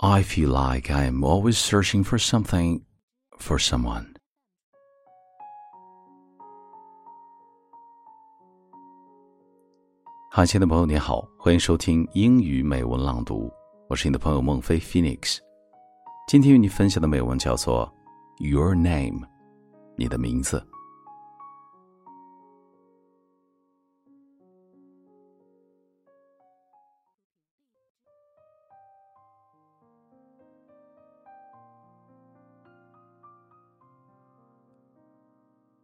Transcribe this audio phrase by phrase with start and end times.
[0.00, 2.82] I feel like I am always searching for something,
[3.36, 4.14] for someone.
[10.30, 13.52] 嗨，亲爱的朋友，你好，欢迎收听英语美文朗读，
[13.88, 15.38] 我是你的朋友孟非 Phoenix。
[16.28, 17.92] 今天与你分享的美文叫做
[18.48, 19.26] 《Your Name》，
[19.96, 20.64] 你的名字。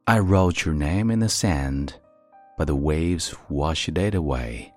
[0.06, 1.98] I wrote your name in the sand,
[2.58, 4.74] but the waves washed it away.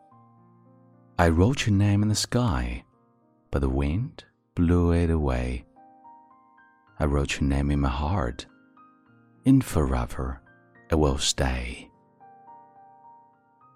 [1.19, 2.85] I wrote your name in the sky,
[3.51, 4.23] but the wind
[4.55, 5.65] blew it away.
[6.97, 8.45] I wrote your name in my heart,
[9.45, 10.39] and forever
[10.89, 11.89] it will stay.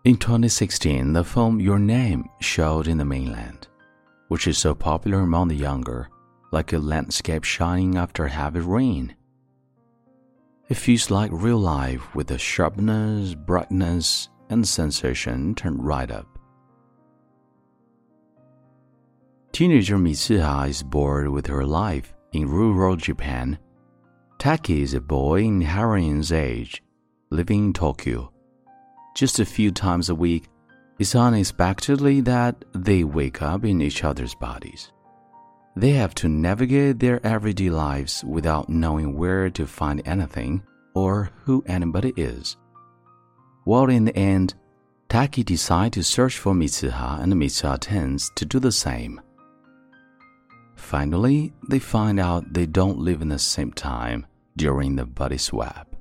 [0.05, 3.67] In 2016, the film Your Name showed in the mainland,
[4.29, 6.07] which is so popular among the younger,
[6.53, 9.15] like a landscape shining after heavy rain.
[10.71, 16.39] It feels like real life with the sharpness, brightness, and sensation turned right up.
[19.51, 23.59] Teenager Mitsuha is bored with her life in rural Japan.
[24.39, 26.81] Taki is a boy in heroine's age,
[27.31, 28.31] living in Tokyo.
[29.13, 30.47] Just a few times a week,
[30.99, 34.93] it's unexpectedly that they wake up in each other's bodies.
[35.75, 41.63] They have to navigate their everyday lives without knowing where to find anything or who
[41.65, 42.57] anybody is.
[43.65, 44.55] Well, in the end,
[45.07, 49.21] Taki decides to search for Mitsuha and Mitsuha tends to do the same.
[50.75, 54.25] Finally, they find out they don't live in the same time
[54.57, 55.95] during the body swap.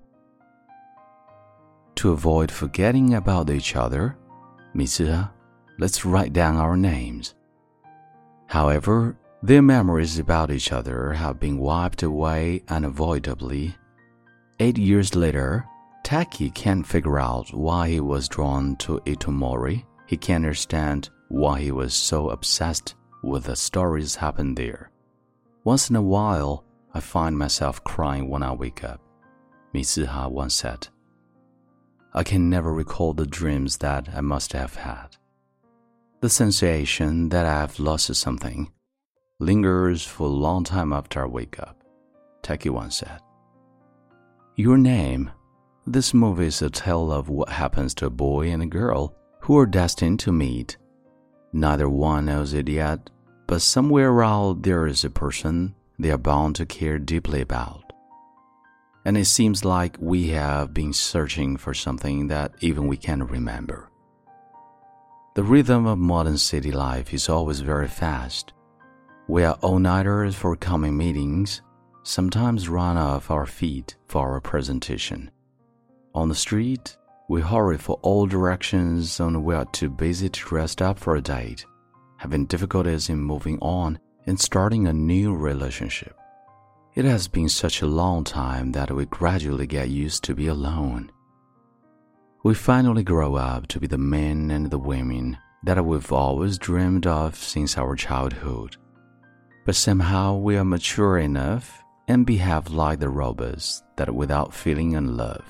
[1.96, 4.16] To avoid forgetting about each other,
[4.74, 5.30] Mitsuha,
[5.78, 7.34] let's write down our names.
[8.46, 13.74] However, their memories about each other have been wiped away unavoidably.
[14.58, 15.66] Eight years later,
[16.04, 19.84] Taki can't figure out why he was drawn to Itomori.
[20.06, 24.90] He can't understand why he was so obsessed with the stories happened there.
[25.64, 29.00] Once in a while, I find myself crying when I wake up.
[29.74, 30.88] Mitsuha once said,
[32.12, 35.16] I can never recall the dreams that I must have had.
[36.20, 38.70] The sensation that I have lost something
[39.40, 41.82] lingers for a long time after I wake up,
[42.42, 43.20] Taki said.
[44.54, 45.30] Your Name.
[45.86, 49.56] This movie is a tale of what happens to a boy and a girl who
[49.58, 50.76] are destined to meet.
[51.54, 53.08] Neither one knows it yet,
[53.46, 57.92] but somewhere out there is a person they are bound to care deeply about.
[59.06, 63.88] And it seems like we have been searching for something that even we can't remember.
[65.34, 68.52] The rhythm of modern city life is always very fast.
[69.30, 71.62] We are all nighters for coming meetings,
[72.02, 75.30] sometimes run off our feet for our presentation.
[76.16, 76.96] On the street,
[77.28, 81.22] we hurry for all directions and we are too busy to rest up for a
[81.22, 81.64] date,
[82.16, 86.18] having difficulties in moving on and starting a new relationship.
[86.96, 91.08] It has been such a long time that we gradually get used to be alone.
[92.42, 97.06] We finally grow up to be the men and the women that we've always dreamed
[97.06, 98.76] of since our childhood.
[99.64, 105.16] But somehow we are mature enough and behave like the robbers that without feeling and
[105.16, 105.44] love.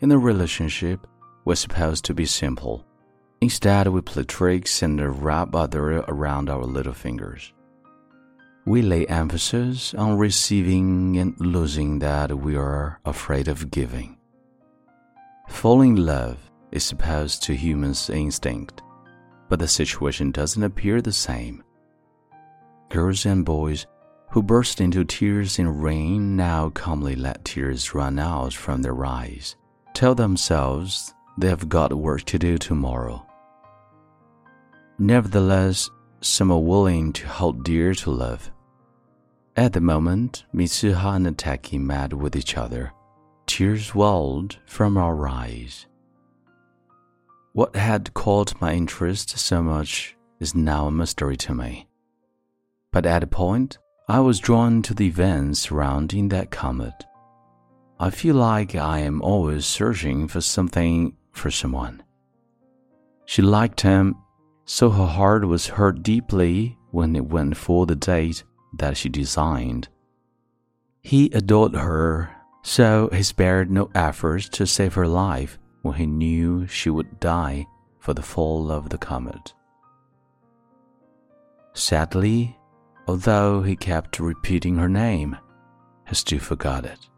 [0.00, 1.06] In a relationship,
[1.44, 2.84] we're supposed to be simple.
[3.40, 7.52] Instead, we play tricks and wrap other around our little fingers.
[8.66, 14.16] We lay emphasis on receiving and losing that we are afraid of giving.
[15.48, 16.38] Falling in love
[16.72, 18.82] is supposed to humans' instinct,
[19.50, 21.62] but the situation doesn't appear the same.
[22.94, 23.88] Girls and boys
[24.30, 29.56] who burst into tears in rain now calmly let tears run out from their eyes,
[29.94, 33.26] tell themselves they have got work to do tomorrow.
[34.96, 35.90] Nevertheless,
[36.20, 38.52] some are willing to hold dear to love.
[39.56, 42.92] At the moment, Mitsuha and Taki met with each other.
[43.46, 45.86] Tears welled from our eyes.
[47.54, 51.88] What had caught my interest so much is now a mystery to me.
[52.94, 56.94] But at a point, I was drawn to the events surrounding that comet.
[57.98, 62.04] I feel like I am always searching for something for someone.
[63.26, 64.14] She liked him,
[64.64, 68.44] so her heart was hurt deeply when it went for the date
[68.78, 69.88] that she designed.
[71.02, 72.30] He adored her,
[72.62, 77.66] so he spared no efforts to save her life when he knew she would die
[77.98, 79.52] for the fall of the comet.
[81.72, 82.56] Sadly,
[83.06, 85.36] although he kept repeating her name,
[86.08, 87.08] he still forgot it.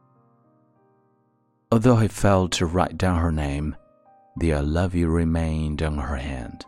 [1.73, 3.77] Although he failed to write down her name,
[4.38, 6.65] the I love you remained on her hand.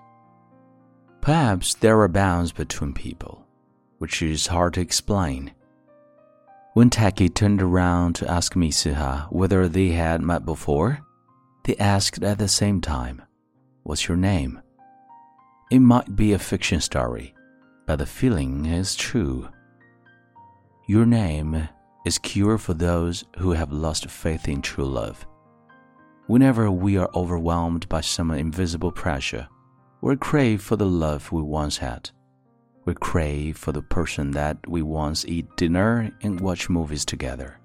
[1.21, 3.47] Perhaps there are bounds between people,
[3.99, 5.53] which is hard to explain.
[6.75, 11.01] When Taki turned around to ask Mitsuha whether they had met before,
[11.65, 13.23] they asked at the same time,
[13.83, 14.61] What's your name?
[15.71, 17.35] It might be a fiction story,
[17.89, 19.49] but the feeling is true.
[20.87, 21.71] Your name
[22.05, 25.27] is cure for those who have lost faith in true love.
[26.27, 29.49] Whenever we are overwhelmed by some invisible pressure,
[30.03, 32.11] we crave for the love we once had.
[32.85, 37.59] We crave for the person that we once eat dinner and watch movies together.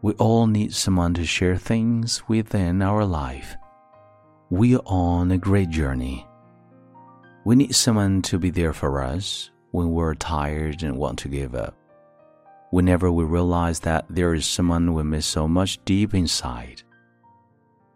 [0.00, 3.54] We all need someone to share things within our life.
[4.48, 6.26] We are on a great journey.
[7.50, 11.56] We need someone to be there for us when we're tired and want to give
[11.56, 11.74] up.
[12.70, 16.84] Whenever we realize that there is someone we miss so much deep inside.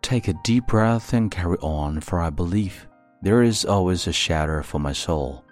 [0.02, 2.88] Take a deep breath and carry on, for I believe
[3.22, 5.44] there is always a shelter for my soul.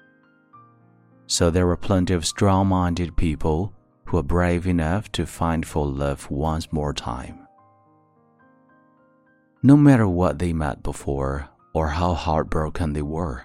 [1.29, 3.73] So there are plenty of strong minded people
[4.07, 7.47] who are brave enough to find for love once more time.
[9.63, 13.45] No matter what they met before or how heartbroken they were,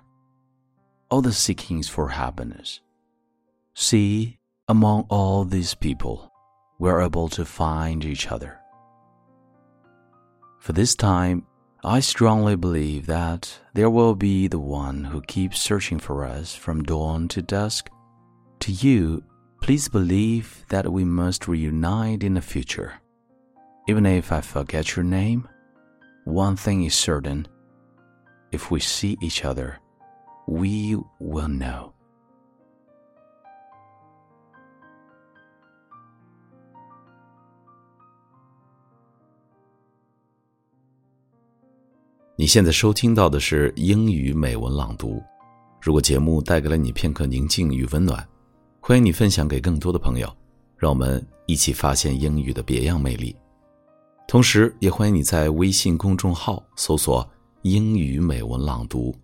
[1.10, 2.82] all the seekings for happiness.
[3.74, 6.32] See, among all these people,
[6.80, 8.60] we're able to find each other.
[10.60, 11.46] For this time,
[11.84, 16.84] I strongly believe that there will be the one who keeps searching for us from
[16.84, 17.90] dawn to dusk.
[18.62, 19.24] To you,
[19.62, 22.96] please believe that we must reunite in the future.
[23.88, 25.48] Even if I forget your name,
[26.26, 27.48] one thing is certain
[28.52, 29.80] if we see each other,
[30.48, 31.92] we will know.
[42.40, 45.22] 你现在收听到的是英语美文朗读。
[45.82, 48.28] 如果节目带给了你片刻宁静与温暖，
[48.80, 50.32] 欢迎你分享给更多的朋友，
[50.78, 53.36] 让我们一起发现英语的别样魅力。
[54.28, 57.28] 同时，也欢迎你在微信公众号搜索
[57.64, 59.16] “英语美文朗读”，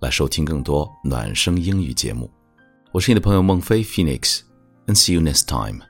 [0.00, 2.30] 来收听更多暖声英语节目。
[2.90, 5.89] 我是你的朋友孟非 Phoenix，and see you next time。